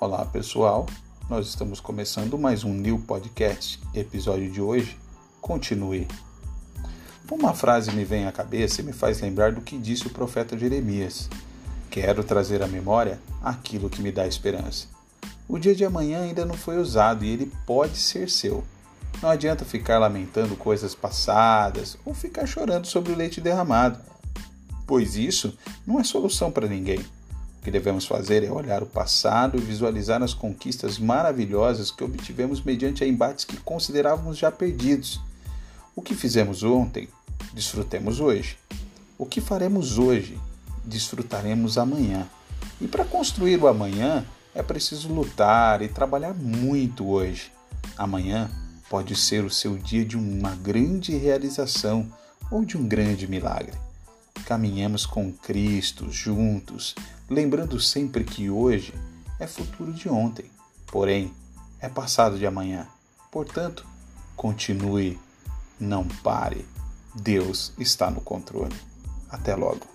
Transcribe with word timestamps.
Olá 0.00 0.24
pessoal, 0.24 0.86
nós 1.28 1.46
estamos 1.46 1.78
começando 1.78 2.38
mais 2.38 2.64
um 2.64 2.72
New 2.72 3.00
Podcast. 3.00 3.78
Episódio 3.94 4.50
de 4.50 4.58
hoje, 4.58 4.96
continue. 5.42 6.08
Uma 7.30 7.52
frase 7.52 7.92
me 7.92 8.02
vem 8.02 8.26
à 8.26 8.32
cabeça 8.32 8.80
e 8.80 8.84
me 8.84 8.94
faz 8.94 9.20
lembrar 9.20 9.52
do 9.52 9.60
que 9.60 9.76
disse 9.76 10.06
o 10.06 10.10
profeta 10.10 10.56
Jeremias. 10.56 11.28
Quero 11.90 12.24
trazer 12.24 12.62
à 12.62 12.66
memória 12.66 13.20
aquilo 13.42 13.90
que 13.90 14.00
me 14.00 14.10
dá 14.10 14.26
esperança. 14.26 14.86
O 15.46 15.58
dia 15.58 15.74
de 15.74 15.84
amanhã 15.84 16.22
ainda 16.22 16.46
não 16.46 16.54
foi 16.54 16.78
usado 16.78 17.22
e 17.22 17.28
ele 17.28 17.52
pode 17.66 17.98
ser 17.98 18.30
seu. 18.30 18.64
Não 19.20 19.28
adianta 19.28 19.66
ficar 19.66 19.98
lamentando 19.98 20.56
coisas 20.56 20.94
passadas 20.94 21.98
ou 22.06 22.14
ficar 22.14 22.46
chorando 22.46 22.86
sobre 22.86 23.12
o 23.12 23.16
leite 23.16 23.38
derramado, 23.38 23.98
pois 24.86 25.14
isso 25.14 25.54
não 25.86 26.00
é 26.00 26.04
solução 26.04 26.50
para 26.50 26.66
ninguém. 26.66 27.04
O 27.60 27.62
que 27.62 27.70
devemos 27.70 28.06
fazer 28.06 28.42
é 28.42 28.50
olhar 28.50 28.82
o 28.82 28.86
passado 28.86 29.58
e 29.58 29.60
visualizar 29.60 30.22
as 30.22 30.32
conquistas 30.32 30.98
maravilhosas 30.98 31.90
que 31.90 32.02
obtivemos 32.02 32.62
mediante 32.62 33.04
embates 33.04 33.44
que 33.44 33.58
considerávamos 33.58 34.38
já 34.38 34.50
perdidos. 34.50 35.20
O 35.94 36.00
que 36.00 36.14
fizemos 36.14 36.62
ontem, 36.62 37.06
desfrutemos 37.52 38.18
hoje. 38.18 38.56
O 39.18 39.26
que 39.26 39.42
faremos 39.42 39.98
hoje, 39.98 40.40
desfrutaremos 40.86 41.76
amanhã. 41.76 42.26
E 42.80 42.88
para 42.88 43.04
construir 43.04 43.62
o 43.62 43.68
amanhã, 43.68 44.24
é 44.54 44.62
preciso 44.62 45.12
lutar 45.12 45.82
e 45.82 45.88
trabalhar 45.88 46.32
muito 46.32 47.06
hoje. 47.10 47.52
Amanhã 47.94 48.50
pode 48.88 49.14
ser 49.14 49.44
o 49.44 49.50
seu 49.50 49.76
dia 49.76 50.02
de 50.02 50.16
uma 50.16 50.54
grande 50.54 51.14
realização 51.14 52.10
ou 52.50 52.64
de 52.64 52.78
um 52.78 52.88
grande 52.88 53.26
milagre. 53.26 53.89
Caminhemos 54.50 55.06
com 55.06 55.32
Cristo 55.32 56.10
juntos, 56.10 56.96
lembrando 57.28 57.78
sempre 57.78 58.24
que 58.24 58.50
hoje 58.50 58.92
é 59.38 59.46
futuro 59.46 59.92
de 59.92 60.08
ontem, 60.08 60.50
porém 60.88 61.32
é 61.78 61.88
passado 61.88 62.36
de 62.36 62.44
amanhã. 62.44 62.88
Portanto, 63.30 63.86
continue, 64.34 65.16
não 65.78 66.04
pare. 66.04 66.66
Deus 67.14 67.72
está 67.78 68.10
no 68.10 68.20
controle. 68.20 68.74
Até 69.30 69.54
logo. 69.54 69.86